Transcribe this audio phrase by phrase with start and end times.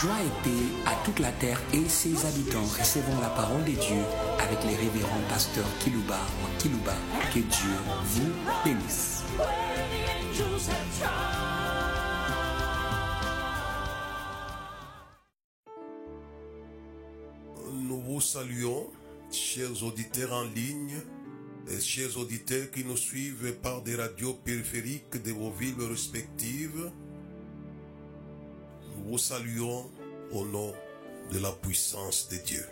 [0.00, 2.64] Joie et paix à toute la terre et ses habitants.
[2.64, 4.02] Recevons la parole de Dieu
[4.38, 6.94] avec les révérends pasteurs Kilouba ou Kilouba.
[7.34, 8.32] Que Dieu vous
[8.64, 9.24] bénisse.
[17.70, 18.86] Nous vous saluons,
[19.30, 20.96] chers auditeurs en ligne
[21.68, 26.90] et chers auditeurs qui nous suivent par des radios périphériques de vos villes respectives.
[28.96, 29.90] Nous vous saluons
[30.32, 30.72] au nom
[31.32, 32.64] de la puissance de Dieu.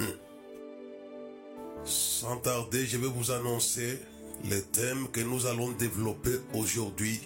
[0.00, 0.06] Hum.
[1.84, 3.98] Sans tarder, je vais vous annoncer
[4.44, 7.20] les thèmes que nous allons développer aujourd'hui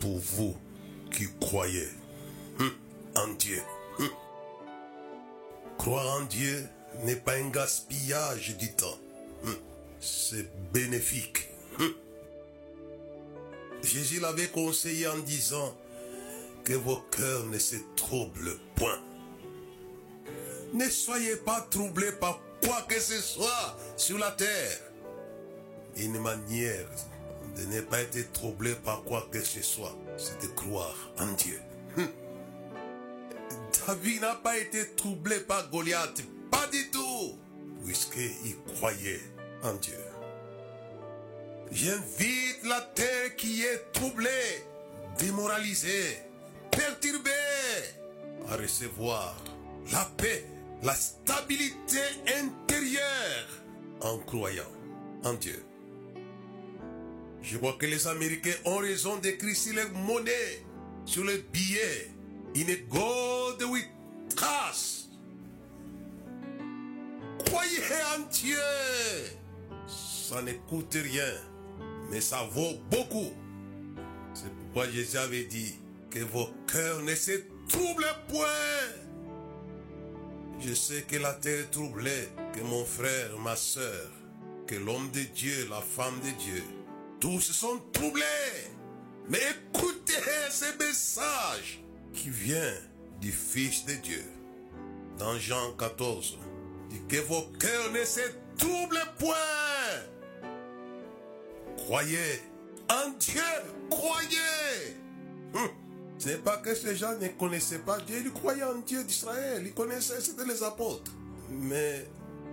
[0.00, 0.56] pour vous
[1.12, 1.88] qui croyez
[2.60, 2.70] hum,
[3.16, 3.60] en Dieu.
[3.98, 4.08] Hum.
[5.78, 6.66] Croire en Dieu
[7.04, 8.98] n'est pas un gaspillage du temps.
[10.00, 11.48] C'est bénéfique.
[13.82, 15.76] Jésus l'avait conseillé en disant
[16.68, 19.00] que vos cœurs ne se troublent point.
[20.74, 24.78] Ne soyez pas troublés par quoi que ce soit sur la terre.
[25.96, 26.90] Une manière
[27.56, 31.58] de ne pas être troublé par quoi que ce soit, c'est de croire en Dieu.
[31.96, 32.08] Hum.
[33.86, 37.38] David n'a pas été troublé par Goliath, pas du tout,
[37.82, 39.22] puisqu'il croyait
[39.62, 40.04] en Dieu.
[41.72, 44.66] J'invite la terre qui est troublée,
[45.18, 46.27] démoralisée,
[48.48, 49.36] à recevoir
[49.92, 50.44] la paix,
[50.82, 53.48] la stabilité intérieure
[54.00, 54.70] en croyant
[55.24, 55.62] en Dieu.
[57.42, 60.64] Je vois que les Américains ont raison d'écrire sur les monnaies,
[61.04, 62.10] sur les billets,
[62.56, 63.86] in a God with
[64.34, 65.10] trust.
[67.46, 67.82] Croyez
[68.16, 68.58] en Dieu.
[69.86, 71.32] Ça ne coûte rien,
[72.10, 73.32] mais ça vaut beaucoup.
[74.34, 75.76] C'est pourquoi Jésus avait dit
[76.10, 77.32] que vos cœurs ne se
[77.68, 78.46] troublent point.
[80.60, 84.10] Je sais que la terre est troublée, que mon frère, ma soeur,
[84.66, 86.62] que l'homme de Dieu, la femme de Dieu,
[87.20, 88.24] tous sont troublés.
[89.28, 90.12] Mais écoutez
[90.50, 91.80] ce message
[92.12, 92.74] qui vient
[93.20, 94.24] du Fils de Dieu.
[95.18, 96.38] Dans Jean 14,
[96.90, 98.20] dit que vos cœurs ne se
[98.56, 99.34] troublent point.
[101.76, 102.42] Croyez
[102.90, 103.42] en Dieu,
[103.90, 104.96] croyez.
[105.54, 105.68] Hum.
[106.18, 109.62] Ce n'est pas que ces gens ne connaissaient pas Dieu, ils croyaient en Dieu d'Israël,
[109.64, 111.12] ils connaissaient, c'était les apôtres.
[111.50, 112.06] Mais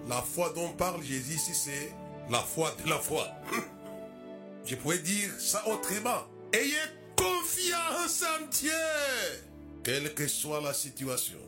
[0.08, 1.92] la foi dont parle Jésus ici, c'est
[2.30, 3.28] la foi de la foi.
[4.66, 6.26] Je pourrais dire ça autrement.
[6.54, 6.76] Ayez
[7.16, 8.72] confiance en Dieu,
[9.84, 11.40] quelle que soit la situation.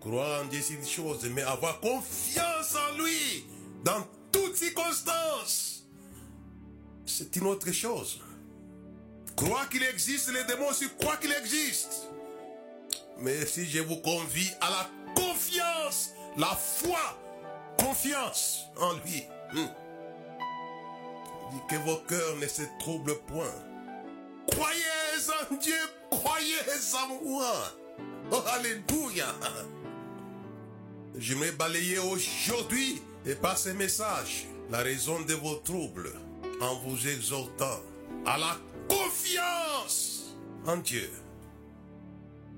[0.00, 3.46] Croire en Dieu, c'est une chose, mais avoir confiance en lui
[3.84, 5.86] dans toutes circonstances,
[7.06, 8.20] c'est une autre chose.
[9.36, 12.08] Croire qu'il existe, les démons aussi croient qu'il existe.
[13.18, 17.18] Mais si je vous convie à la confiance, la foi,
[17.78, 19.24] confiance en lui.
[19.52, 19.68] Hmm.
[21.52, 23.54] Dit que vos cœurs ne se troublent point.
[24.50, 24.82] Croyez
[25.50, 25.78] en Dieu,
[26.10, 26.56] croyez
[26.94, 27.52] en moi.
[28.30, 29.26] Oh, alléluia.
[31.16, 36.12] Je vais balayer aujourd'hui et par ce message la raison de vos troubles
[36.60, 37.80] en vous exhortant
[38.24, 38.56] à la
[40.66, 41.10] en Dieu.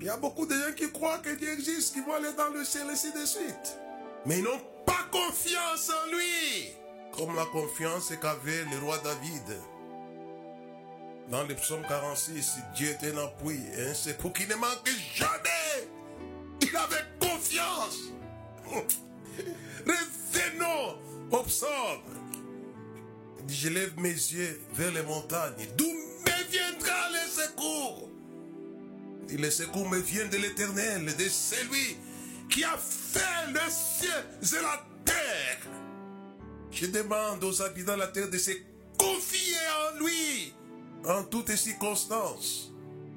[0.01, 2.51] Il y a beaucoup de gens qui croient que Dieu existe, qui vont aller dans
[2.51, 3.79] le ciel ainsi de suite.
[4.27, 6.73] Mais ils n'ont pas confiance en lui.
[7.13, 9.59] Comme la confiance qu'avait le roi David.
[11.31, 15.89] Dans le psaume 46, Dieu est un appui et un secours qui ne manque jamais.
[16.61, 17.99] Il avait confiance.
[19.87, 20.99] Revenons
[21.31, 22.25] au psaume.
[23.49, 25.67] Je lève mes yeux vers les montagnes.
[25.77, 25.87] D'où
[26.50, 28.09] viendra le secours
[29.27, 31.97] dit, Le secours me vient de l'éternel, de celui
[32.50, 35.59] qui a fait le ciel et la terre.
[36.71, 38.50] Je demande aux habitants de la terre de se
[38.99, 39.56] confier
[39.93, 40.53] en lui
[41.06, 42.73] en toutes circonstances.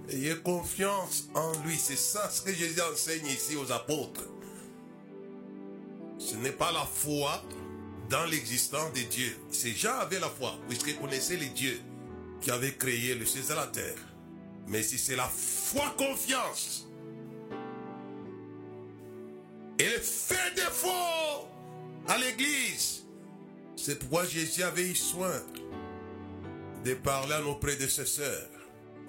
[0.09, 1.75] Ayez confiance en lui.
[1.77, 4.23] C'est ça ce que Jésus enseigne ici aux apôtres.
[6.17, 7.43] Ce n'est pas la foi
[8.09, 9.35] dans l'existence de Dieu.
[9.51, 11.79] Ces gens avaient la foi, puisqu'ils connaissaient les dieux
[12.41, 13.97] qui avaient créé le ciel et la terre.
[14.67, 16.87] Mais si c'est la foi confiance,
[19.79, 21.47] elle fait défaut
[22.07, 23.05] à l'église.
[23.75, 25.41] C'est pourquoi Jésus avait eu soin
[26.83, 28.49] de parler à nos prédécesseurs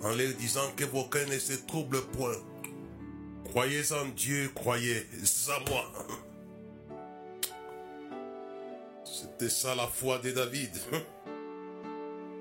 [0.02, 2.36] en leur disant que vos cœurs ne se troublent point.
[3.46, 5.06] Croyez en Dieu, croyez
[5.48, 5.92] en moi.
[9.04, 10.70] C'était ça la foi de David.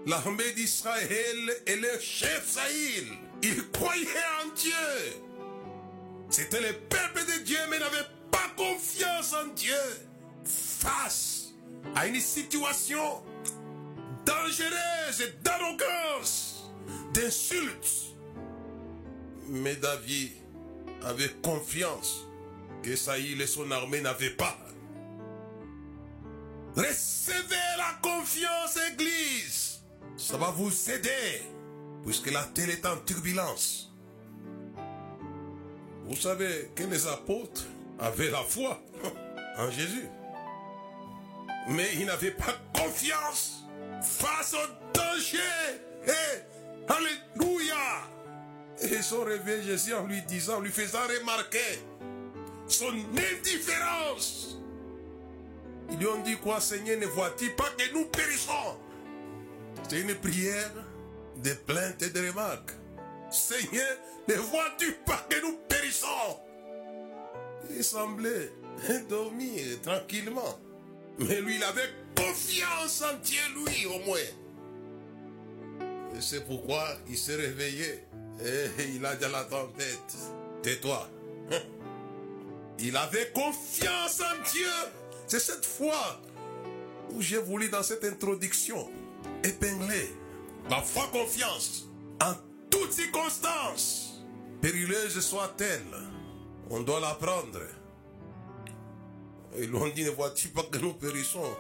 [0.08, 3.12] L'armée d'Israël et le chef Saïl,
[3.44, 4.08] ils croyaient
[4.42, 4.72] en Dieu.
[6.30, 9.76] C'était le peuple de Dieu, mais n'avait pas confiance en Dieu
[10.46, 11.50] face
[11.94, 13.22] à une situation
[14.26, 16.72] dangereuse d'arrogance,
[17.14, 18.16] d'insultes.
[19.50, 20.32] Mais David
[21.04, 22.26] avait confiance
[22.82, 24.58] que Saïl et son armée n'avaient pas.
[26.78, 29.67] Recevez la confiance, Église.
[30.18, 31.44] Ça va vous aider,
[32.04, 33.94] puisque la terre est en turbulence.
[36.06, 37.66] Vous savez que les apôtres
[38.00, 38.82] avaient la foi
[39.58, 40.08] en Jésus.
[41.70, 43.64] Mais ils n'avaient pas confiance
[44.02, 45.38] face au danger.
[46.08, 47.76] Et, alléluia.
[48.82, 51.80] Et ils sont réveillés Jésus en lui disant, en lui faisant remarquer
[52.68, 54.58] son indifférence.
[55.92, 58.80] Ils lui ont dit quoi, Seigneur, ne vois-tu pas que nous périssons?
[59.84, 60.72] C'est une prière
[61.38, 62.72] de plainte et de remarques.
[63.30, 63.98] Seigneur,
[64.28, 66.40] ne vois-tu pas que nous périssons?
[67.70, 68.52] Il semblait
[69.10, 70.60] dormir tranquillement.
[71.20, 74.18] Mais lui, il avait confiance en Dieu, lui, au moins.
[76.20, 78.04] C'est pourquoi il s'est réveillé.
[78.44, 80.16] Et il a dit à la tempête,
[80.62, 81.10] tais-toi.
[82.80, 84.70] Il avait confiance en Dieu.
[85.28, 86.22] C'est cette foi
[87.12, 88.90] où j'ai voulu dans cette introduction
[89.44, 90.14] épingler
[90.70, 91.88] la foi confiance
[92.22, 92.34] en
[92.70, 94.22] toutes circonstances,
[94.62, 95.82] périlleuse soit-elle,
[96.70, 97.62] on doit l'apprendre.
[99.60, 101.56] Ils l'ont dit, ne vois-tu pas que nous périssons?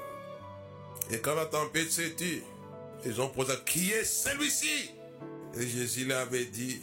[1.12, 2.44] Et quand la tempête s'est tue,
[3.06, 4.92] ils ont posé, qui est celui-ci?
[5.56, 6.82] Et Jésus leur avait dit,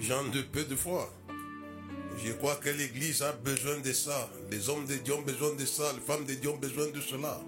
[0.00, 1.12] gens de peu de foi.
[2.24, 4.28] Je crois que l'Église a besoin de ça.
[4.50, 5.92] Les hommes de Dieu ont besoin de ça.
[5.92, 7.40] Les femmes de Dieu ont besoin de cela.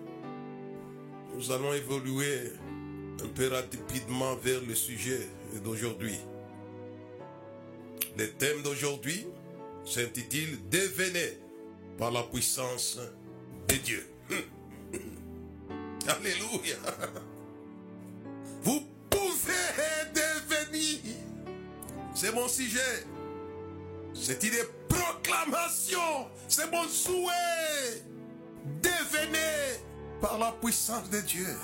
[1.41, 2.53] Nous allons évoluer
[3.25, 5.27] un peu rapidement vers le sujet
[5.65, 6.19] d'aujourd'hui.
[8.19, 9.27] Le thème d'aujourd'hui
[9.87, 11.39] s'intitule Devenez
[11.97, 13.01] par la puissance
[13.69, 14.07] de Dieu.
[16.09, 16.77] Alléluia.
[18.63, 20.99] Vous pouvez devenir.
[22.15, 23.07] C'est mon sujet.
[24.13, 26.29] C'est une proclamation.
[26.49, 28.10] C'est mon souhait.
[30.20, 31.56] Par la puissance de Dieu.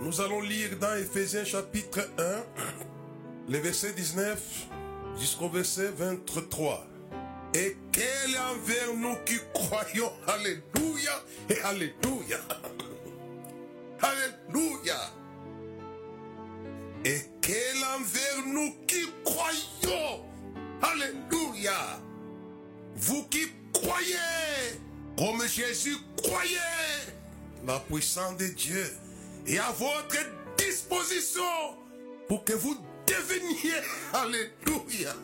[0.00, 4.66] Nous allons lire dans Ephésiens chapitre 1, le verset 19
[5.18, 6.86] jusqu'au verset 23.
[7.54, 11.12] Et quel envers nous qui croyons, Alléluia
[11.48, 12.38] et Alléluia.
[14.00, 14.96] Alléluia.
[17.04, 20.24] Et quel envers nous qui croyons,
[20.82, 22.00] Alléluia.
[22.96, 24.80] Vous qui croyez,
[25.16, 26.58] comme Jésus croyait,
[27.66, 28.84] la puissance de Dieu
[29.46, 30.16] est à votre
[30.56, 31.42] disposition
[32.28, 32.76] pour que vous
[33.06, 33.74] deveniez,
[34.12, 35.14] Alléluia.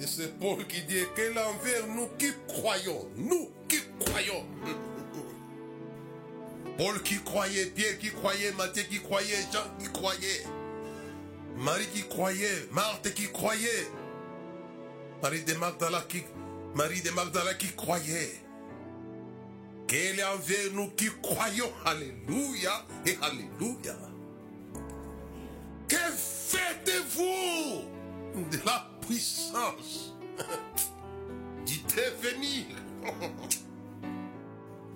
[0.00, 4.44] Et c'est Paul qui dit que l'envers nous qui croyons, nous qui croyons.
[6.78, 10.44] Paul qui croyait, Pierre qui croyait, Matthieu qui croyait, Jean qui croyait,
[11.56, 13.88] Marie qui croyait, Marthe qui croyait,
[15.22, 16.22] Marie de Magdala qui,
[16.74, 18.40] Marie de Magdala qui croyait.
[19.86, 23.96] Quel est envers nous qui croyons, Alléluia et Alléluia.
[25.88, 27.82] Que faites-vous
[28.50, 30.14] de la puissance?
[31.66, 32.66] Du devenir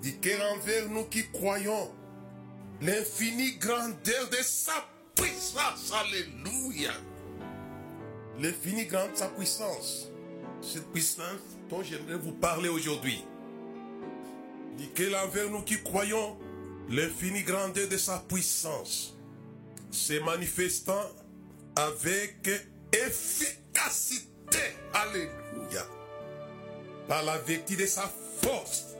[0.01, 1.91] dit qu'elle envers nous qui croyons
[2.81, 5.91] l'infinie grandeur de sa puissance.
[5.93, 6.91] Alléluia.
[8.39, 10.07] L'infinie grandeur de sa puissance.
[10.61, 13.23] Cette puissance dont j'aimerais vous parler aujourd'hui.
[14.77, 16.37] Dit qu'elle envers nous qui croyons
[16.89, 19.17] l'infinie grandeur de sa puissance.
[19.91, 21.11] Se manifestant
[21.75, 22.49] avec
[22.91, 24.59] efficacité.
[24.93, 25.85] Alléluia.
[27.07, 28.95] Par la vertu de sa force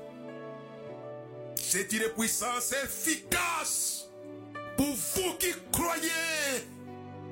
[1.67, 4.07] c'est une puissance efficace
[4.77, 6.63] pour vous qui croyez,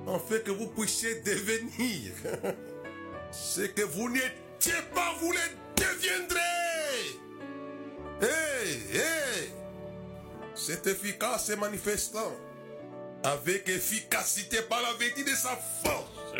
[0.08, 2.12] en fait que vous puissiez devenir
[3.32, 4.10] ce que vous
[4.66, 5.40] n'étiez pas, vous le
[5.76, 6.40] deviendrez.
[8.22, 9.52] Hey, hey.
[10.56, 12.32] C'est efficace et manifestant
[13.24, 16.36] avec efficacité par la vertu de sa force.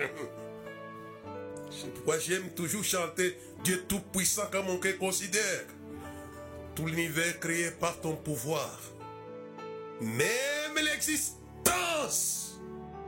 [1.70, 5.66] C'est pourquoi j'aime toujours chanter Dieu Tout-Puissant comme mon cœur considère
[6.76, 8.80] tout l'univers créé par ton pouvoir.
[10.02, 12.60] Même l'existence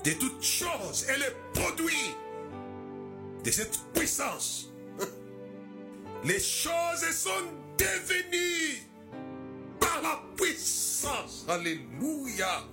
[0.04, 2.16] de toutes choses est le produit
[3.44, 4.75] de cette puissance.
[6.26, 7.46] Les choses sont
[7.78, 8.82] devenues
[9.80, 11.46] par la puissance.
[11.48, 12.64] Alléluia.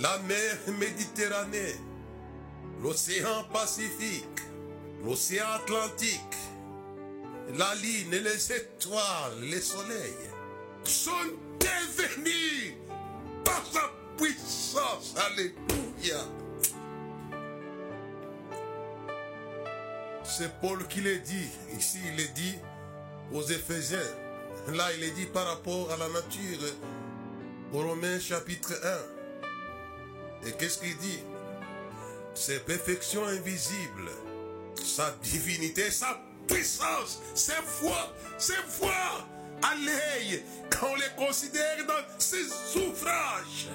[0.00, 1.76] la mer Méditerranée,
[2.82, 4.24] l'océan Pacifique,
[5.04, 6.36] l'océan Atlantique,
[7.56, 10.30] la lune, les étoiles, les soleils
[10.84, 11.10] sont
[11.58, 12.74] devenus
[13.44, 15.14] par sa puissance.
[15.16, 16.24] Alléluia.
[20.30, 21.48] C'est Paul qui le dit.
[21.76, 22.56] Ici, il est dit
[23.32, 23.98] aux Éphésiens.
[24.68, 26.60] Là, il est dit par rapport à la nature.
[27.72, 28.72] Au Romains chapitre
[30.42, 30.48] 1.
[30.48, 31.18] Et qu'est-ce qu'il dit?
[32.34, 34.10] Ses perfections invisibles,
[34.82, 39.26] sa divinité, sa puissance, ses voix, ses voix
[39.62, 42.46] à l'œil, quand on les considère dans ses
[42.78, 43.68] ouvrages.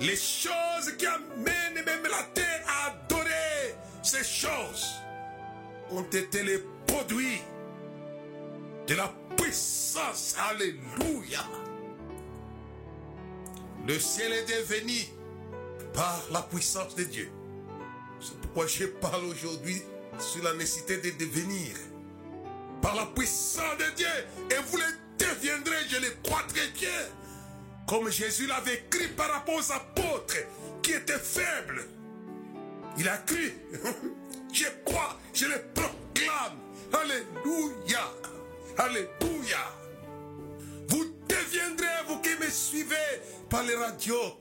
[0.00, 3.21] Les choses qui amènent même la terre à adorer
[4.02, 4.94] ces choses
[5.90, 7.40] ont été les produits
[8.86, 10.36] de la puissance.
[10.50, 11.40] Alléluia.
[13.86, 15.00] Le ciel est devenu
[15.94, 17.30] par la puissance de Dieu.
[18.20, 19.82] C'est pourquoi je parle aujourd'hui
[20.18, 21.74] sur la nécessité de devenir
[22.80, 24.06] par la puissance de Dieu.
[24.50, 24.84] Et vous le
[25.18, 26.88] deviendrez, je le crois très bien.
[27.86, 30.36] Comme Jésus l'avait écrit par rapport aux apôtres
[30.82, 31.84] qui étaient faibles.
[32.98, 33.52] Il a cru.
[34.52, 36.58] Je crois, je le proclame.
[36.92, 38.12] Alléluia.
[38.76, 39.58] Alléluia.
[40.88, 44.36] Vous deviendrez, vous qui me suivez par les radios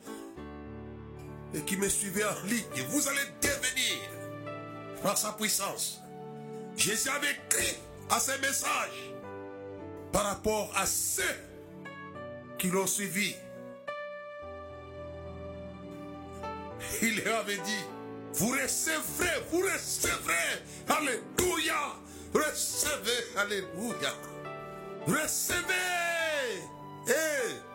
[1.54, 6.02] et qui me suivez en ligne, vous allez devenir par sa puissance.
[6.76, 7.78] Jésus avait écrit
[8.10, 9.14] à ces messages
[10.12, 11.24] par rapport à ceux
[12.58, 13.36] qui l'ont suivi.
[17.02, 17.84] Il leur avait dit,
[18.34, 21.96] vous recevrez, vous recevrez, alléluia,
[22.34, 24.14] recevez, alléluia,
[25.08, 25.74] recevez,
[27.08, 27.72] et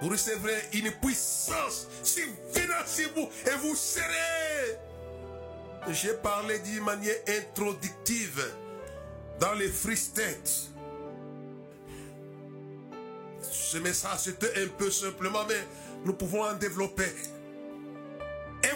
[0.00, 1.86] vous recevrez une puissance
[2.52, 4.78] venant sur vous et vous serez.
[5.92, 8.44] J'ai parlé d'une manière introductive
[9.38, 10.70] dans les free states.
[13.40, 15.64] Ce message c'était un peu simplement, mais
[16.04, 17.10] nous pouvons en développer.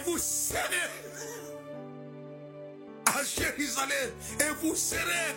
[0.05, 0.89] Vous serez
[3.05, 5.35] à Jérusalem, et vous serez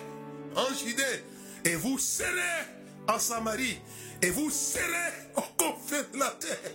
[0.57, 1.23] en Judée,
[1.65, 2.65] et vous serez
[3.09, 3.81] en Samarie,
[4.23, 6.73] et vous serez au confins de la terre.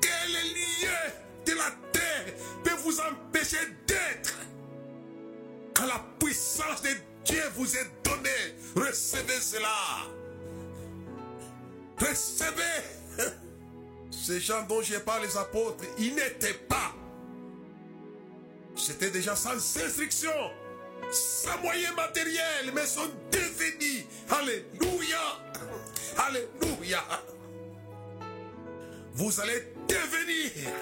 [0.00, 1.12] Quel lieu
[1.44, 4.38] de la terre peut vous empêcher d'être?
[5.74, 6.90] Quand la puissance de
[7.24, 10.06] Dieu vous est donnée, recevez cela.
[11.98, 13.44] Recevez.
[14.28, 16.92] Ces gens dont j'ai parlé, les apôtres, ils n'étaient pas.
[18.76, 20.50] C'était déjà sans instruction,
[21.10, 24.04] sans moyens matériels, mais sont devenus.
[24.28, 25.18] Alléluia.
[26.18, 27.02] Alléluia.
[29.14, 30.74] Vous allez devenir,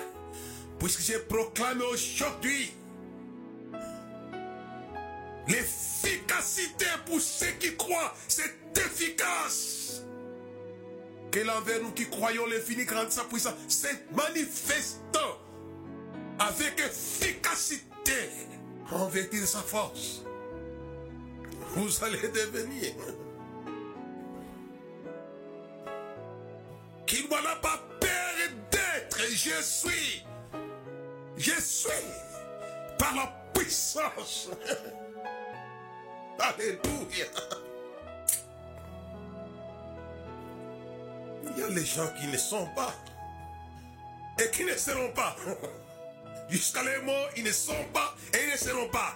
[0.81, 2.73] puisque j'ai proclamé aujourd'hui,
[5.47, 10.03] L'efficacité pour ceux qui croient, c'est efficace.
[11.31, 15.39] Que l'envers nous qui croyons l'infini grande sa puissance, c'est manifestant
[16.39, 18.31] avec efficacité
[18.91, 20.23] en de sa force.
[21.75, 22.95] Vous allez devenir.
[27.07, 28.35] Qu'il n'en a pas peur
[28.71, 29.19] d'être.
[29.31, 30.25] Je suis.
[31.37, 31.91] Je suis.
[32.99, 34.51] Par la puissance.
[36.39, 37.27] Alléluia.
[41.51, 42.95] Il y a les gens qui ne sont pas
[44.39, 45.37] et qui ne seront pas.
[46.49, 49.15] Jusqu'à les morts, ils ne sont pas et ils ne seront pas.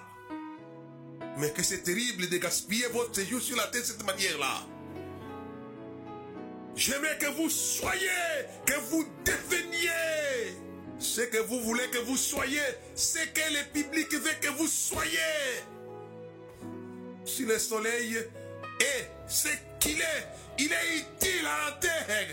[1.39, 4.67] Mais que c'est terrible de gaspiller votre séjour sur la terre de cette manière-là.
[6.75, 8.09] J'aimerais que vous soyez,
[8.67, 10.57] que vous deveniez
[10.99, 12.61] ce que vous voulez que vous soyez,
[12.95, 15.19] ce que le public veut que vous soyez
[17.25, 18.17] si le soleil
[18.81, 20.27] est ce qu'il est.
[20.63, 22.27] Il est utile à la terre.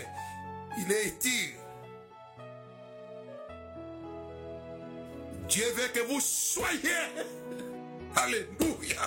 [0.76, 1.54] Il est utile.
[5.48, 6.90] Dieu veut que vous soyez.
[8.14, 9.00] Alléluia.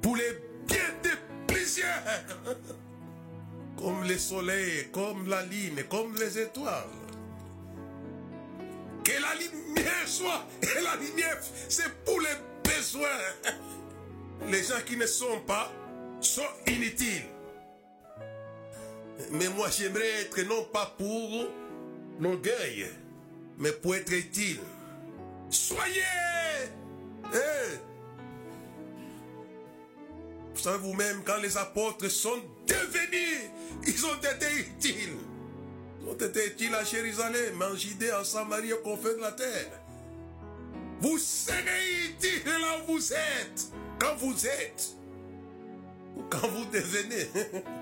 [0.00, 0.32] Pour les
[0.66, 2.02] biens de plusieurs.
[3.76, 6.88] Comme le soleil, comme la lune, comme les étoiles.
[9.04, 10.46] Que la lumière soit.
[10.62, 13.08] Et la lumière, c'est pour les besoins
[14.48, 15.70] les gens qui ne sont pas
[16.20, 17.26] sont inutiles.
[19.30, 21.48] Mais moi, j'aimerais être non pas pour
[22.20, 22.86] l'orgueil,
[23.58, 24.60] mais pour être utile.
[25.50, 26.02] Soyez!
[27.34, 27.78] Eh,
[30.62, 33.50] savez vous-même, quand les apôtres sont devenus,
[33.86, 35.16] ils ont été utiles.
[36.00, 39.80] Ils ont été utiles à Jérusalem, en Judée, en Samarie, au confins de la terre.
[41.00, 44.92] Vous serez utiles là où vous êtes, quand vous êtes,
[46.16, 47.28] ou quand vous devenez.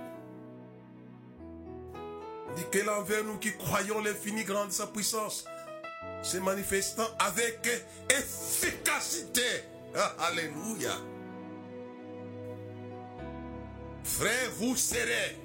[2.57, 5.45] dit que l'envers nous qui croyons l'infini grand de sa puissance,
[6.23, 7.67] se manifestant avec
[8.11, 9.43] efficacité.
[9.95, 10.93] Ah, alléluia.
[14.05, 15.37] Frère, vous serez.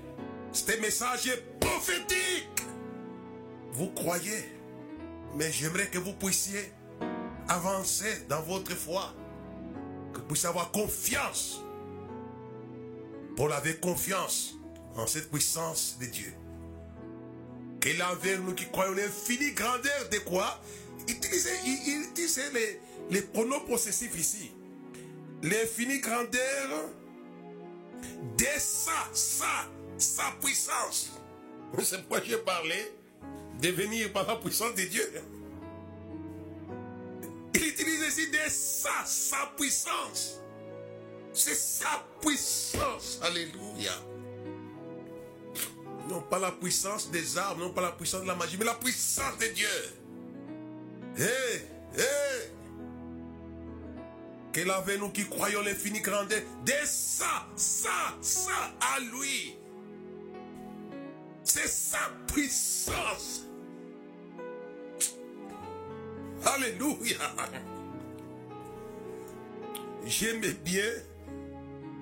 [0.52, 2.64] C'est un message prophétique.
[3.72, 4.54] Vous croyez,
[5.36, 6.72] mais j'aimerais que vous puissiez
[7.48, 9.14] avancer dans votre foi.
[10.14, 11.62] Que vous puissiez avoir confiance.
[13.36, 14.54] Paul avait confiance
[14.96, 16.34] en cette puissance de Dieu.
[17.86, 20.60] Et l'envers nous qui croyons l'infinie grandeur de quoi?
[21.08, 21.20] Il,
[22.13, 22.80] disait les,
[23.12, 24.51] les pronoms possessifs ici.
[25.44, 26.89] L'infinie grandeur
[28.38, 31.12] de sa, sa, sa puissance.
[31.84, 32.92] C'est pourquoi j'ai parlé?
[33.62, 35.04] De venir par la puissance de Dieu.
[37.54, 40.39] Il utilise ici de sa, sa puissance.
[41.34, 43.20] C'est sa puissance.
[43.22, 43.94] Alléluia.
[46.10, 48.76] Non pas la puissance des armes, non pas la puissance de la magie, mais la
[48.76, 49.68] puissance de Dieu.
[51.18, 52.52] Hé, hé.
[54.54, 59.56] Qu'elle avait nous qui croyons l'infini grandeur de ça, ça, ça à lui.
[61.44, 63.44] C'est sa puissance.
[66.46, 67.18] Alléluia.
[70.06, 70.92] J'aime bien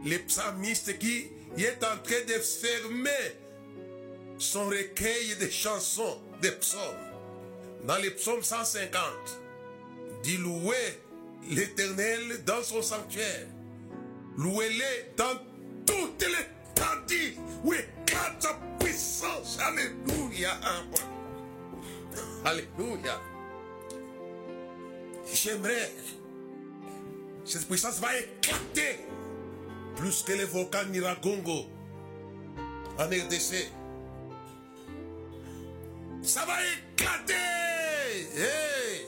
[0.03, 3.09] les psalmistes qui est en train de fermer
[4.43, 6.79] son recueil de chansons, des psaumes.
[7.85, 8.89] Dans les psaumes 150,
[10.23, 10.99] dit louer
[11.49, 13.47] l'éternel dans son sanctuaire.
[14.37, 15.39] Louez-le dans
[15.85, 16.45] toutes les
[16.75, 19.57] tendis où éclate sa puissance.
[19.59, 20.59] Alléluia.
[22.45, 23.21] Alléluia.
[25.33, 25.91] J'aimerais.
[27.45, 28.99] Cette puissance va éclater
[29.95, 31.65] plus que les volcans Niragongo
[32.97, 33.82] en RDC.
[36.23, 37.33] Ça va éclater.
[38.35, 39.07] Hey.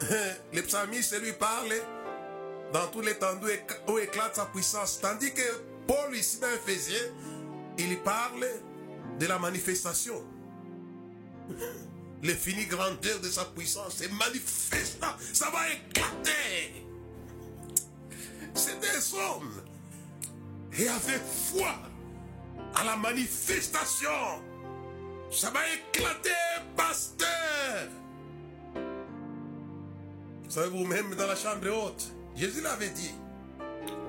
[0.52, 1.72] Le psalmiste lui parle
[2.72, 3.38] dans tous les temps
[3.88, 5.00] où éclate sa puissance.
[5.00, 5.42] Tandis que
[5.86, 7.12] Paul, ici dans Ephésiens,
[7.78, 8.46] il parle
[9.20, 10.24] de la manifestation.
[12.22, 15.14] L'infinie grandeur de sa puissance est manifestant.
[15.32, 16.84] Ça va éclater.
[18.54, 19.62] C'est des hommes.
[20.76, 21.20] Et avec
[21.52, 21.74] foi
[22.74, 24.42] à la manifestation
[25.30, 26.30] ça va éclater,
[26.76, 27.88] pasteur.
[30.44, 33.14] Vous savez, vous-même dans la chambre haute, Jésus l'avait dit.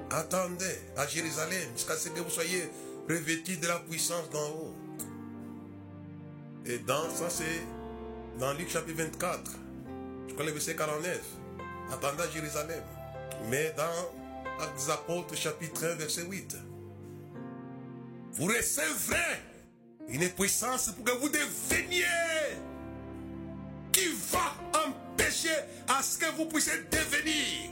[0.09, 2.69] Attendez à Jérusalem jusqu'à ce que vous soyez
[3.09, 4.75] revêtis de la puissance d'en haut.
[6.65, 7.61] Et dans ça, c'est
[8.39, 9.51] dans Luc chapitre 24,
[10.27, 11.19] je crois le verset 49.
[11.91, 12.83] Attendez à Jérusalem.
[13.49, 16.57] Mais dans Actes Apôtres chapitre 1, verset 8.
[18.33, 19.41] Vous recevrez
[20.07, 22.05] une puissance pour que vous deveniez
[23.91, 24.53] qui va
[24.85, 25.55] empêcher
[25.87, 27.71] à ce que vous puissiez devenir.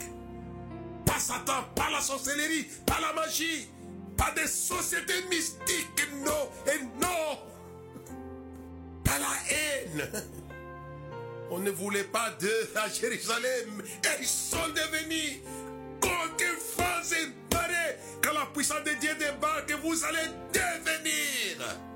[1.05, 3.69] Pas Satan, pas la sorcellerie, pas la magie,
[4.17, 7.39] pas des sociétés mystiques, non, et non,
[9.03, 10.09] pas la haine.
[11.51, 15.41] On ne voulait pas d'eux à Jérusalem et ils sont devenus
[16.75, 17.97] vents et marées.
[18.21, 21.94] Quand la puissance de Dieu débarque, vous allez devenir.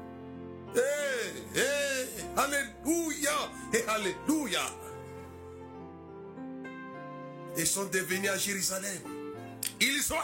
[0.75, 3.31] Hey, hey, alléluia
[3.73, 4.61] et alléluia.
[7.57, 8.99] Ils sont devenus à Jérusalem.
[9.81, 10.15] Ils sont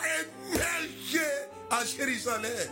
[0.51, 1.19] émergés
[1.69, 2.69] à Jérusalem.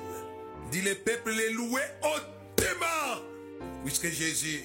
[0.72, 3.22] Dit le peuple les louait hautement.
[3.84, 4.64] Puisque Jésus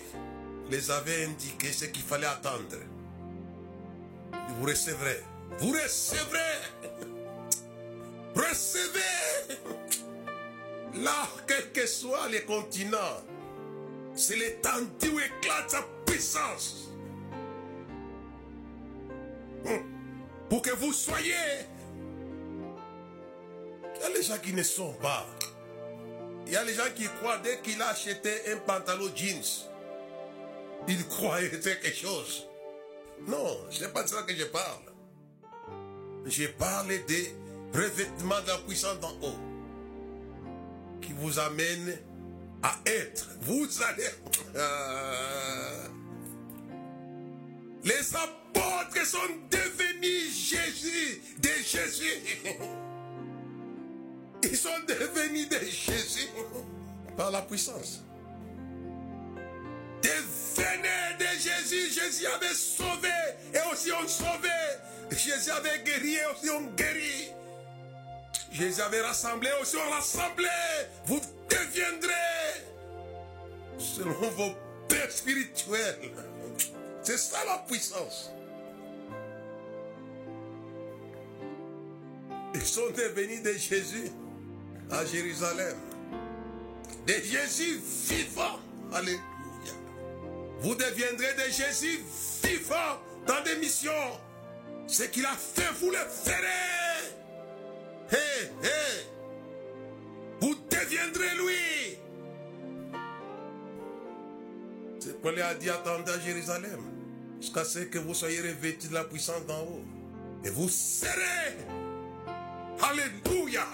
[0.70, 2.78] les avait indiqué ce qu'il fallait attendre.
[4.48, 5.22] Vous recevrez.
[5.58, 6.38] Vous recevrez.
[8.34, 9.58] Recevez.
[10.94, 13.22] Là, quels que soient les continents,
[14.14, 16.90] c'est l'étendue où éclate sa puissance.
[20.48, 21.34] Pour que vous soyez.
[23.96, 25.26] Il y a les gens qui ne sont pas.
[26.46, 29.66] Il y a les gens qui croient dès qu'il a acheté un pantalon jeans,
[30.88, 32.48] il croit quelque chose.
[33.26, 34.94] Non, ce n'est pas de ça que je parle.
[36.24, 37.34] Je parle des
[37.74, 39.47] revêtements de la puissance d'en haut
[41.18, 41.98] vous amène
[42.62, 43.28] à être.
[43.42, 44.04] Vous allez.
[47.84, 49.18] les apôtres sont
[49.50, 52.22] devenus Jésus, de Jésus.
[54.56, 56.28] sont devenus des Jésus
[57.16, 58.02] par la puissance.
[60.02, 61.92] Devenez de Jésus.
[61.92, 63.08] Jésus avait sauvé
[63.54, 64.48] et aussi on sauvé.
[65.10, 67.30] Jésus avait guéri et aussi on guérit.
[68.58, 70.48] Jésus avait rassemblé aussi on rassemblé.
[71.06, 72.10] Vous deviendrez
[73.78, 74.52] selon vos
[74.88, 76.10] pères spirituels.
[77.04, 78.32] C'est ça la puissance.
[82.54, 84.10] Ils sont devenus de Jésus
[84.90, 85.76] à Jérusalem.
[87.06, 88.58] De Jésus vivant.
[88.92, 89.20] Alléluia.
[90.62, 92.00] Vous deviendrez de Jésus
[92.42, 93.92] vivant dans des missions.
[94.88, 96.87] Ce qu'il a fait, vous le ferez.
[98.10, 98.16] Hé,
[98.62, 99.06] hé.
[100.40, 101.98] Vous deviendrez lui.
[105.00, 106.80] C'est a dit attendez à Jérusalem.
[107.40, 109.84] Jusqu'à ce que vous soyez revêtus de la puissance d'en haut.
[110.44, 111.56] Et vous serez.
[112.80, 113.66] Alléluia.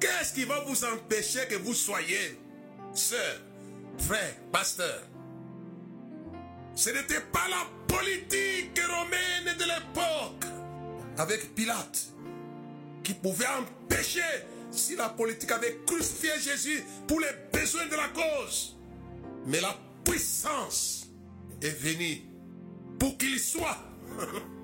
[0.00, 2.38] Qu'est-ce qui va vous empêcher que vous soyez
[2.92, 3.40] sœur,
[3.98, 5.02] frère, pasteur?
[6.74, 10.44] Ce n'était pas la politique romaine de l'époque
[11.18, 12.08] avec Pilate
[13.02, 14.20] qui pouvait empêcher
[14.70, 18.76] si la politique avait crucifié Jésus pour les besoins de la cause.
[19.46, 21.08] Mais la puissance
[21.62, 22.22] est venue
[22.98, 23.78] pour qu'il soit.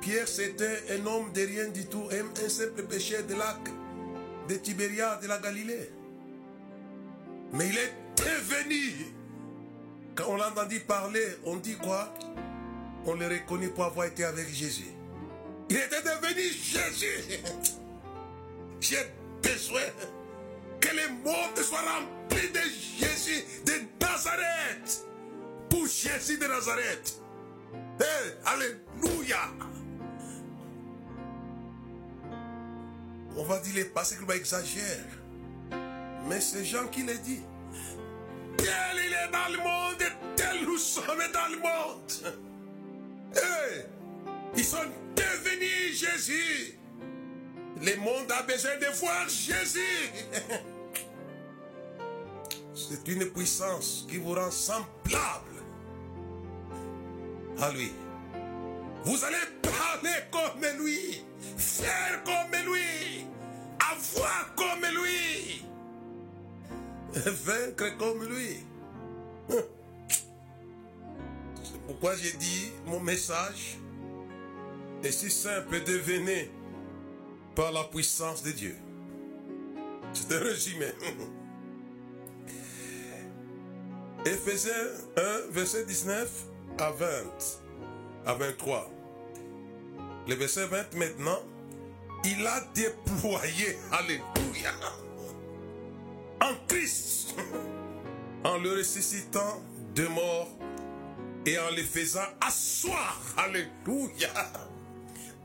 [0.00, 3.60] Pierre, c'était un homme de rien du tout, un, simple péché de lac
[4.48, 5.90] de Tibéria de la Galilée.
[7.52, 9.14] Mais il est devenu.
[10.14, 12.12] Quand on l'a entendu parler, on dit quoi?
[13.04, 14.92] On le reconnaît pour avoir été avec Jésus.
[15.68, 17.40] Il était devenu Jésus.
[18.80, 19.06] J'ai
[19.42, 19.80] besoin
[20.80, 22.60] que le monde soit rempli de
[22.98, 25.04] Jésus de Nazareth.
[25.68, 27.20] Pour Jésus de Nazareth.
[28.44, 29.38] Alléluia.
[33.36, 35.00] On va dire les passés qu'il va exagérer.
[36.28, 37.40] Mais c'est Jean qui le dit.
[38.58, 42.36] Tel il est dans le monde et tel nous sommes dans le monde.
[44.56, 44.78] Ils sont
[45.16, 46.78] devenus Jésus.
[47.80, 50.10] Le monde a besoin de voir Jésus.
[52.74, 55.62] C'est une puissance qui vous rend semblable
[57.60, 57.92] à lui.
[59.04, 61.24] Vous allez parler comme lui,
[61.56, 63.26] faire comme lui,
[63.78, 65.64] avoir comme lui,
[67.14, 68.64] vaincre comme lui.
[71.86, 73.78] Pourquoi j'ai dit mon message
[75.02, 76.50] est si simple, devenez
[77.54, 78.76] par la puissance de Dieu?
[80.12, 80.86] C'est un résumé.
[84.24, 84.72] Éphésiens
[85.16, 86.30] 1, verset 19
[86.78, 87.06] à 20,
[88.26, 88.88] à 23.
[90.28, 91.40] Le verset 20 maintenant,
[92.24, 94.70] il a déployé, alléluia,
[96.40, 97.34] en Christ,
[98.44, 99.60] en le ressuscitant
[99.96, 100.48] de mort
[101.46, 104.30] et en le faisant asseoir, alléluia,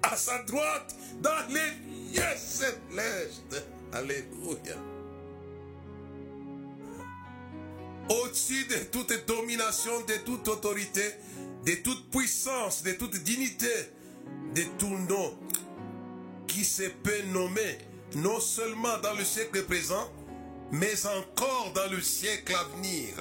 [0.04, 4.76] à sa droite dans les lieux célestes, alléluia.
[8.10, 11.04] Au-dessus de toute domination, de toute autorité,
[11.66, 13.74] de toute puissance, de toute dignité,
[14.56, 15.38] de tout nom
[16.48, 17.78] qui se peut nommer
[18.16, 20.10] non seulement dans le siècle présent,
[20.72, 23.14] mais encore dans le siècle à venir.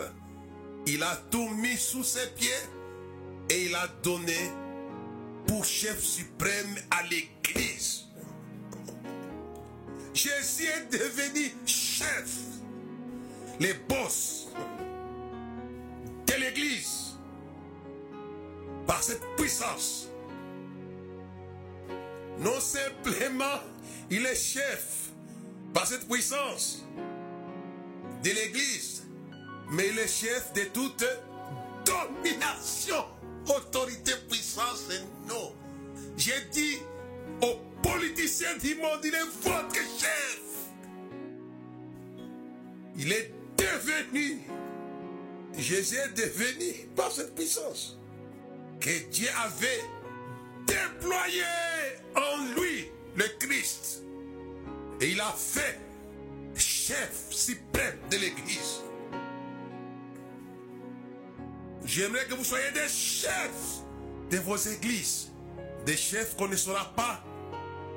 [0.86, 2.48] Il a tout mis sous ses pieds
[3.50, 4.50] et il a donné
[5.46, 8.04] pour chef suprême à l'Église.
[10.14, 12.30] Jésus est devenu chef,
[13.60, 14.48] les boss
[16.26, 17.16] de l'Église
[18.86, 20.08] par cette puissance.
[22.38, 23.60] Non simplement,
[24.10, 25.10] il est chef
[25.74, 26.84] par cette puissance
[28.22, 28.95] de l'Église,
[29.70, 31.04] mais est chef de toute
[31.84, 33.04] domination,
[33.48, 35.54] autorité, puissance et non.
[36.16, 36.78] J'ai dit
[37.42, 40.40] aux politiciens du monde, il est votre chef.
[42.98, 44.40] Il est devenu,
[45.56, 47.98] Jésus est devenu par cette puissance
[48.80, 49.82] que Dieu avait
[50.66, 51.42] déployé
[52.14, 54.02] en lui le Christ.
[55.00, 55.78] Et il a fait
[56.56, 58.85] chef suprême de l'Église.
[61.96, 63.80] J'aimerais que vous soyez des chefs
[64.30, 65.32] de vos églises.
[65.86, 67.24] Des chefs qu'on ne saura pas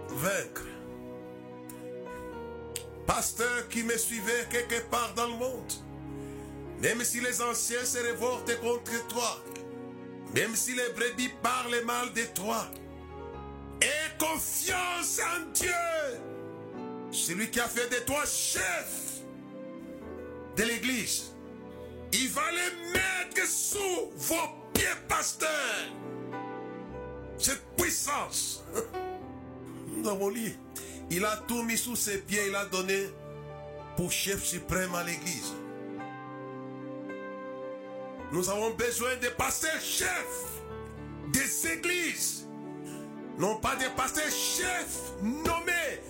[0.07, 0.63] vaincre.
[3.05, 5.73] Pasteur qui me suivait quelque part dans le monde.
[6.81, 9.43] Même si les anciens se révoltent contre toi.
[10.33, 12.67] Même si les brebis parlent mal de toi.
[13.81, 16.21] Et confiance en Dieu.
[17.11, 19.23] Celui qui a fait de toi chef
[20.55, 21.33] de l'église.
[22.13, 24.35] Il va les mettre sous vos
[24.73, 25.49] pieds, pasteur.
[27.37, 28.63] Cette puissance.
[29.95, 30.53] Nous avons lu.
[31.11, 32.47] Il a tout mis sous ses pieds.
[32.47, 33.09] Il a donné
[33.95, 35.53] pour chef suprême à l'église.
[38.31, 40.61] Nous avons besoin de pasteurs chefs
[41.33, 42.47] des églises.
[43.39, 46.01] Non pas des pasteurs chefs nommés,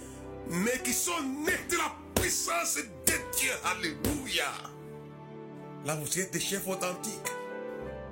[0.47, 3.51] mais qui sont nés de la puissance de Dieu.
[3.63, 4.51] Alléluia.
[5.85, 7.13] Là, vous êtes des chefs authentiques.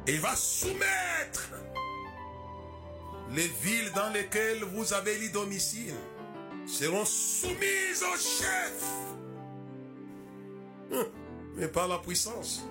[0.08, 1.50] Et il va soumettre
[3.32, 5.94] les villes dans lesquelles vous avez les domiciles
[6.66, 8.84] seront soumises au chef.
[10.92, 11.06] Hum,
[11.56, 12.64] Mais par la puissance.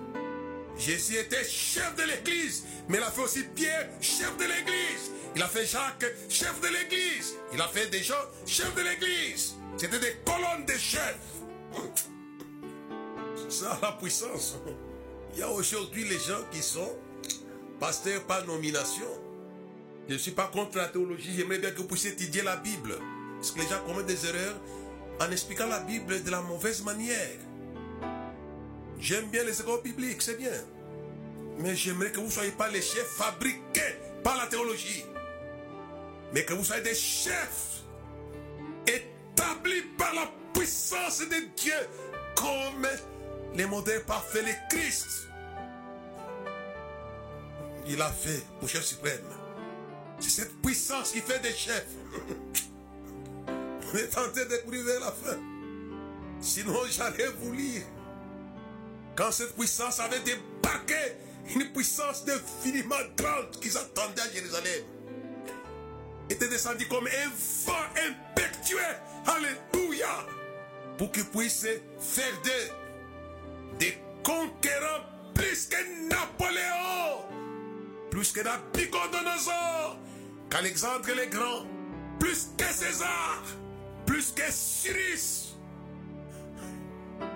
[0.77, 5.11] Jésus était chef de l'église, mais il a fait aussi Pierre, chef de l'église.
[5.35, 7.35] Il a fait Jacques, chef de l'église.
[7.53, 8.13] Il a fait des gens,
[8.45, 9.55] chef de l'église.
[9.75, 11.17] C'était des colonnes de chefs.
[13.35, 14.57] C'est ça la puissance.
[15.37, 16.97] Il y a aujourd'hui les gens qui sont
[17.79, 19.05] pasteurs par nomination.
[20.07, 22.95] Je ne suis pas contre la théologie, j'aimerais bien que vous puissiez étudier la Bible.
[23.35, 24.55] Parce que les gens commettent des erreurs
[25.21, 27.37] en expliquant la Bible de la mauvaise manière.
[28.99, 30.49] J'aime bien les écoles bibliques, c'est bien.
[31.59, 35.05] Mais j'aimerais que vous ne soyez pas les chefs fabriqués par la théologie.
[36.33, 37.83] Mais que vous soyez des chefs
[38.87, 41.77] établis par la puissance de Dieu
[42.35, 42.87] comme
[43.55, 45.27] les modèles parfaits, les Christ.
[47.87, 49.21] Il a fait pour chef suprême.
[50.19, 51.85] C'est cette puissance qui fait des chefs.
[53.93, 55.37] On est tenté de vers la fin.
[56.41, 57.83] Sinon, j'allais vous lire.
[59.15, 61.15] Quand cette puissance avait débarqué,
[61.55, 64.83] une puissance infiniment grande qui s'attendait à Jérusalem,
[66.29, 67.29] était descendue comme un
[67.65, 68.77] vent impétueux.
[69.25, 70.27] Alléluia.
[70.97, 71.65] Pour qu'il puisse
[71.99, 72.71] faire des,
[73.79, 77.25] des conquérants plus que Napoléon,
[78.09, 79.97] plus que Nabucodonosor,
[80.49, 81.65] qu'Alexandre le Grand,
[82.19, 83.43] plus que César,
[84.05, 85.55] plus que Cyrus.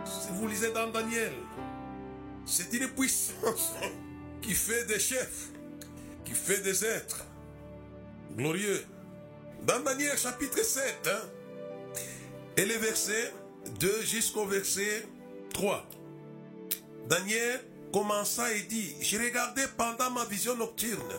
[0.06, 1.34] Si vous lisez dans Daniel,
[2.46, 3.74] c'est une puissance
[4.42, 5.50] qui fait des chefs,
[6.26, 7.26] qui fait des êtres
[8.36, 8.84] glorieux.
[9.64, 11.30] Dans Daniel chapitre 7, hein,
[12.58, 13.32] et les versets
[13.80, 15.06] 2 jusqu'au verset
[15.54, 15.86] 3.
[17.12, 17.60] Daniel
[17.92, 21.12] commença et dit, j'ai regardé pendant ma vision nocturne,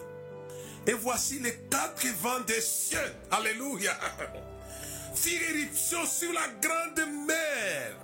[0.87, 2.99] et voici les quatre vents des cieux,
[3.31, 3.93] alléluia,
[5.15, 7.95] firent éruption sur la grande mer.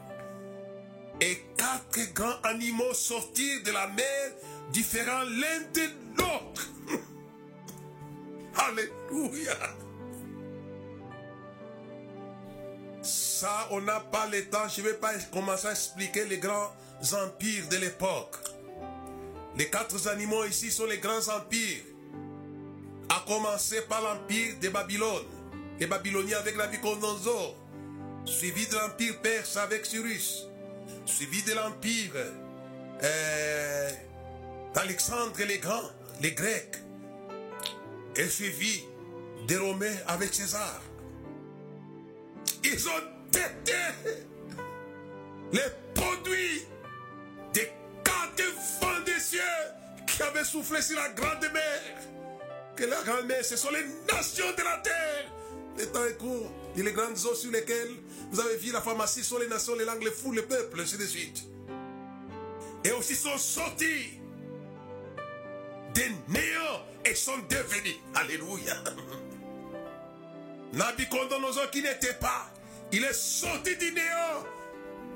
[1.22, 4.32] Et quatre grands animaux sortirent de la mer,
[4.70, 6.68] différents l'un de l'autre.
[8.54, 9.56] Alléluia.
[13.02, 14.68] Ça, on n'a pas le temps.
[14.68, 16.70] Je ne vais pas commencer à expliquer les grands
[17.12, 18.36] empires de l'époque.
[19.56, 21.82] Les quatre animaux ici sont les grands empires.
[23.08, 25.26] À commencer par l'empire de Babylone.
[25.80, 27.56] Les Babyloniens avec Nabucodonosor.
[28.24, 30.46] Suivi de l'empire perse avec Cyrus.
[31.06, 32.12] Suivi de l'empire
[33.02, 33.90] euh,
[34.74, 36.76] d'Alexandre les Grands, les Grecs.
[38.16, 38.84] Et suivi
[39.46, 40.82] des Romains avec César.
[42.64, 43.72] Ils ont été
[45.52, 45.60] les
[45.94, 46.66] produits
[47.52, 47.72] des
[48.04, 49.40] quatre vents des cieux
[50.06, 51.82] qui avaient soufflé sur la grande mer.
[52.76, 55.32] Que la grande mer, ce sont les nations de la terre.
[55.78, 56.50] Le temps est court.
[56.76, 57.90] Et les grandes eaux sur lesquelles
[58.30, 60.96] vous avez vu la pharmacie sont les nations, les langues, les fous, les peuples, ainsi
[60.96, 61.44] de suite.
[62.84, 64.20] Et aussi sont sortis
[65.94, 67.96] des néants et sont devenus.
[68.14, 68.74] Alléluia.
[70.74, 72.50] Nabucodonosor qui n'était pas,
[72.92, 74.44] il est sorti du néant.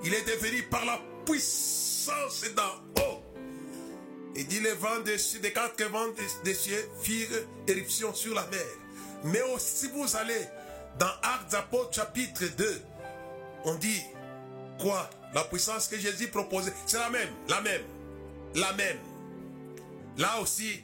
[0.04, 3.22] Il est devenu par la puissance d'en haut.
[4.34, 6.08] Il dit les vents des, quatre vents
[6.44, 8.64] des, cieux firent éruption sur la mer.
[9.24, 10.46] Mais aussi vous allez
[10.98, 12.82] dans Actes d'Apôtres chapitre 2,
[13.64, 14.02] on dit
[14.78, 15.08] quoi?
[15.34, 17.82] La puissance que Jésus proposait, c'est la même, la même,
[18.54, 18.98] la même.
[20.18, 20.82] Là aussi,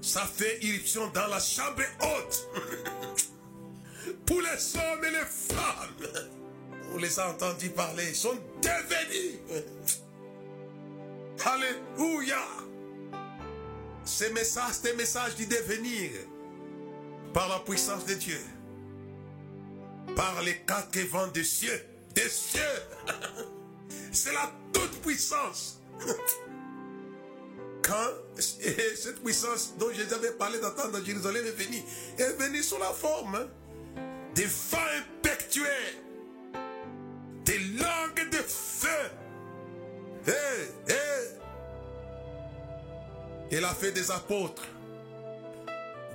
[0.00, 2.48] ça fait irruption dans la chambre haute.
[4.26, 6.39] Pour les hommes et les femmes.
[6.92, 9.38] On les a entendus parler, ils sont devenus.
[11.44, 12.38] Alléluia.
[14.04, 16.10] Ces messages, ces messages du devenir
[17.32, 18.40] par la puissance de Dieu.
[20.16, 21.80] Par les quatre vents des cieux.
[22.14, 22.60] Des cieux.
[24.12, 25.80] C'est la toute puissance.
[27.82, 31.82] Quand cette puissance dont Jésus avait parlé d'attendre dans Jérusalem est venue,
[32.18, 33.48] est venue sous la forme
[34.34, 35.64] des vents impectueux,
[40.26, 40.32] Hé,
[40.88, 40.94] hé.
[43.52, 44.66] Il a fait des apôtres,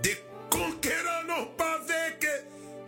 [0.01, 0.17] des
[0.49, 2.27] conquérants, non pas avec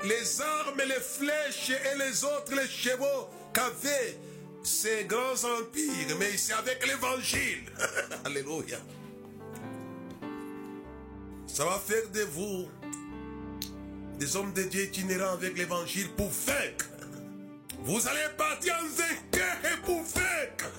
[0.03, 4.17] les armes, les flèches et les autres, les chevaux qu'avaient
[4.63, 7.63] ces grands empires, mais c'est avec l'évangile.
[8.25, 8.77] Alléluia.
[11.47, 12.67] Ça va faire de vous
[14.19, 16.85] des hommes de Dieu itinérants avec l'évangile pour vaincre.
[17.87, 20.69] Vous allez partir en vainqueur et pour vaincre.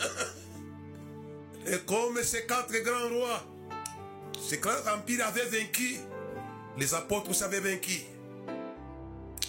[1.66, 3.42] Et comme ces quatre grands rois,
[4.38, 5.96] ces grands empires avaient vaincu,
[6.76, 8.02] les apôtres s'avaient vaincu.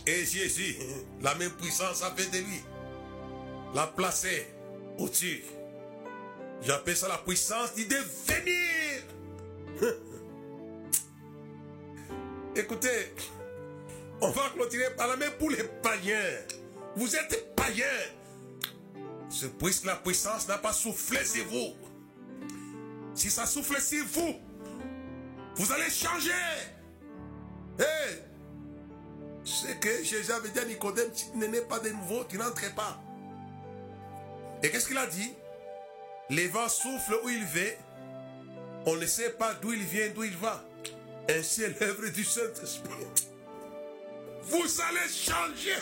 [0.08, 0.78] Et Jésus,
[1.22, 2.62] la même puissance a fait de lui,
[3.76, 4.48] l'a placé
[4.98, 5.44] au-dessus.
[6.62, 9.04] J'appelle ça la puissance du devenir.
[12.56, 13.14] Écoutez,
[14.22, 16.40] on va clôturer par la main pour les païens.
[17.00, 17.86] Vous êtes païens.
[19.30, 21.74] C'est puisque la puissance n'a pas soufflé sur vous.
[23.16, 24.36] Si ça souffle sur vous,
[25.56, 26.32] vous allez changer.
[27.80, 28.20] Hey,
[29.46, 33.02] c'est que Jésus avait dit à Nicodème, tu n'es pas de nouveau, tu n'entres pas.
[34.62, 35.34] Et qu'est-ce qu'il a dit?
[36.30, 37.70] Les vents soufflent où il va.
[38.88, 40.62] On ne sait pas d'où il vient, d'où il va.
[41.30, 43.08] Ainsi est l'œuvre du Saint-Esprit.
[44.44, 45.78] Vous allez changer.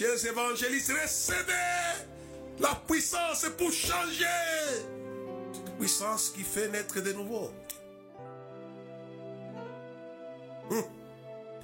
[0.00, 2.06] Chers évangélistes, recevez
[2.58, 4.24] la puissance pour changer.
[5.52, 7.50] Cette puissance qui fait naître de nouveau.
[10.70, 10.84] Hum.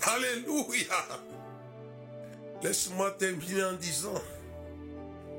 [0.02, 1.22] Alléluia.
[2.62, 4.22] Laisse-moi terminer en disant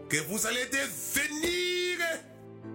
[0.10, 2.00] que vous allez devenir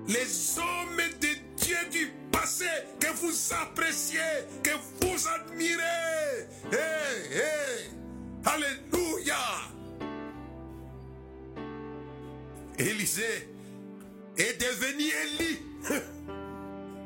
[0.06, 2.68] les hommes de Dieu du passé
[3.00, 4.20] que vous appréciez,
[4.62, 6.46] que vous admirez.
[8.44, 9.72] Alléluia.
[12.82, 13.48] Élisée
[14.36, 15.58] est devenu Élie,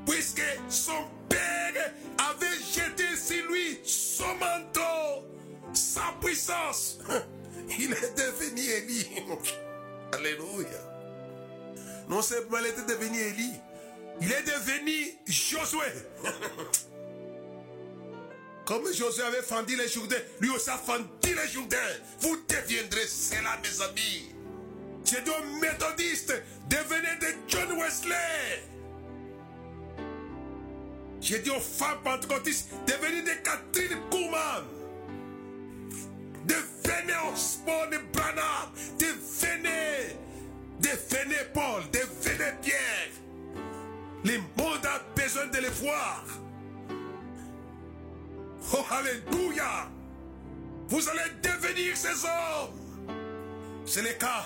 [0.06, 1.92] puisque son père
[2.30, 5.26] avait jeté sur lui son manteau,
[5.74, 6.98] sa puissance.
[7.78, 9.06] Il est devenu Élie.
[10.12, 10.68] Alléluia.
[12.08, 13.54] Non seulement il était devenu Élie,
[14.20, 15.80] il est devenu Josué.
[18.64, 21.76] Comme Josué avait fendu les Jourdains, lui aussi a fendu les Jourdains.
[22.20, 24.35] Vous deviendrez cela, mes amis.
[25.06, 26.34] Aux méthodistes,
[26.68, 28.64] devenez de John Wesley.
[31.20, 34.64] J'ai dit aux femmes pentecôtistes, devenez de Catherine Kuhlman.
[36.44, 38.72] Devenez Osborne de Branham.
[38.98, 40.16] Devenez,
[40.80, 43.12] devenez Paul, devenez Pierre.
[44.24, 46.24] Le monde a besoin de les voir.
[48.72, 49.88] Oh, Alléluia.
[50.88, 52.74] Vous allez devenir ces hommes.
[53.84, 54.44] C'est le cas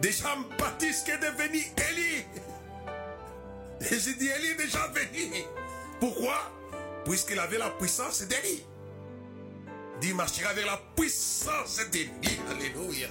[0.00, 2.24] de Jean-Baptiste qui est devenu Élie.
[3.80, 5.32] Et j'ai dit, Élie est déjà venu.
[5.98, 6.34] Pourquoi?
[7.04, 8.64] Puisqu'il avait la puissance d'Élie.
[10.00, 12.10] Dit, marchera avec la puissance d'Élie.
[12.50, 13.08] Alléluia.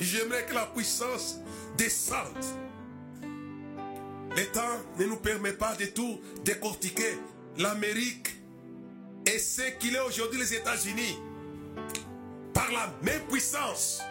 [0.00, 1.38] J'aimerais que la puissance
[1.76, 2.44] descende.
[3.22, 7.18] Le temps ne nous permet pas de tout décortiquer.
[7.58, 8.28] L'Amérique
[9.26, 11.18] et ce qu'il est aujourd'hui les États-Unis.
[12.54, 14.02] Par la même puissance,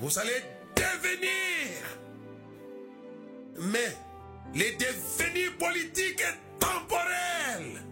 [0.00, 0.42] vous allez
[0.74, 1.30] devenir.
[3.58, 3.96] Mais
[4.54, 7.82] le devenir politique est temporel.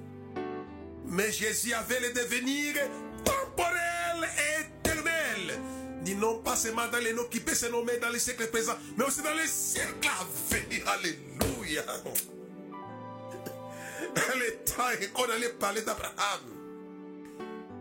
[1.05, 2.75] Mais Jésus avait le devenir
[3.25, 5.61] temporel et éternel.
[6.03, 8.79] Dit non pas seulement dans les noms qui peuvent se nommer dans les siècles présents,
[8.97, 10.89] mais aussi dans les siècles à venir.
[10.89, 11.83] Alléluia.
[14.35, 16.41] Le temps qu'on allait parler d'Abraham,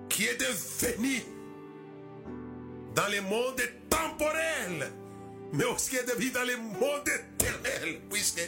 [0.09, 1.23] qui est devenu
[2.97, 4.91] dans le monde temporel,
[5.53, 8.41] mais aussi est devenu dans le monde éternel, puisque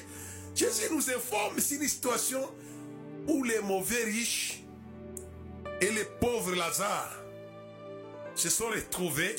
[0.55, 2.49] Jésus nous informe sur une situation
[3.27, 4.63] où les mauvais riches
[5.79, 7.15] et les pauvres Lazare
[8.33, 9.35] se sont retrouvés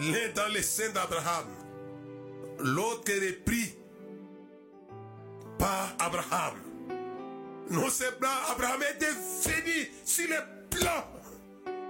[0.00, 1.46] l'un dans les seins d'Abraham,
[2.58, 3.74] l'autre repris
[5.58, 6.58] par Abraham.
[7.70, 10.36] Non seulement Abraham est devenu sur le
[10.68, 11.06] plan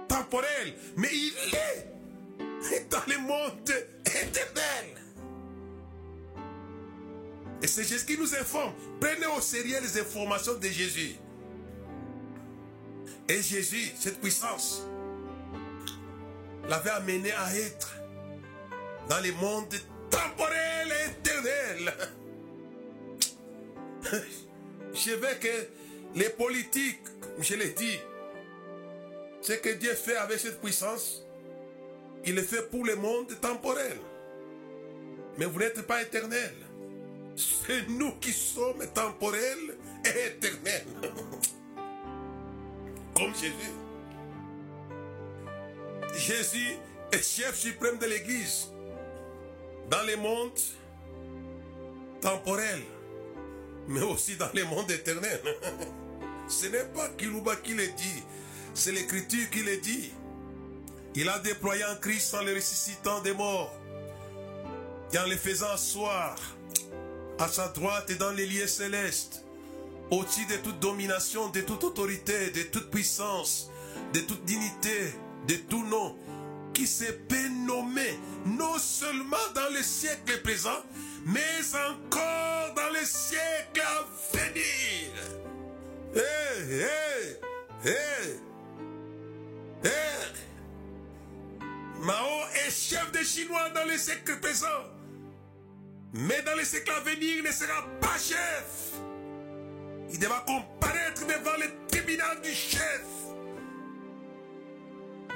[0.07, 1.92] temporel, mais il est
[2.89, 3.69] dans le monde
[4.05, 5.03] éternel.
[7.61, 8.73] Et c'est Jésus qui nous informe.
[8.99, 11.15] Prenez au sérieux les informations de Jésus.
[13.29, 14.83] Et Jésus, cette puissance,
[16.67, 17.95] l'avait amené à être
[19.09, 19.73] dans le monde
[20.09, 21.93] temporel et éternel.
[24.93, 25.67] Je veux que
[26.15, 27.01] les politiques,
[27.39, 27.97] je l'ai dit,
[29.41, 31.23] ce que Dieu fait avec cette puissance,
[32.25, 33.97] il le fait pour le monde temporel.
[35.37, 36.53] Mais vous n'êtes pas éternel.
[37.35, 40.85] C'est nous qui sommes temporels et éternels.
[43.15, 43.73] Comme Jésus.
[46.15, 46.77] Jésus
[47.11, 48.69] est chef suprême de l'Église
[49.89, 50.51] dans les mondes
[52.21, 52.83] temporels,
[53.87, 55.41] mais aussi dans les mondes éternels.
[56.47, 58.23] Ce n'est pas Kilouba qui le dit,
[58.73, 60.11] c'est l'Écriture qui le dit.
[61.15, 63.73] Il a déployé en Christ en le ressuscitant des morts
[65.13, 66.35] et en le faisant asseoir
[67.39, 69.43] à sa droite et dans les lieux célestes,
[70.09, 73.69] au-dessus de toute domination, de toute autorité, de toute puissance,
[74.13, 75.13] de toute dignité,
[75.47, 76.15] de tout nom,
[76.73, 80.81] qui se peut nommer non seulement dans le siècle présent,
[81.25, 84.05] mais encore dans le siècle à
[84.35, 85.11] venir.
[86.15, 86.85] Hé,
[87.85, 88.22] hé, hé,
[93.33, 94.67] Chinois dans le siècle présent.
[96.13, 98.93] Mais dans le siècle à venir, il ne sera pas chef.
[100.11, 103.03] Il devra comparaître devant le tribunal du chef.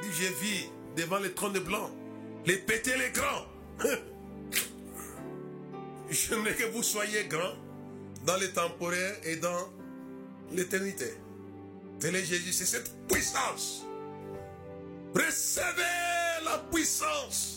[0.04, 1.90] J'ai vu devant le trône blanc,
[2.46, 3.48] les péter les grands.
[6.10, 7.56] J'aimerais que vous soyez grands
[8.26, 9.72] dans le temporaire et dans
[10.52, 11.18] l'éternité.
[12.00, 13.84] Tel est Jésus, c'est cette puissance.
[15.16, 17.57] Recevez la puissance.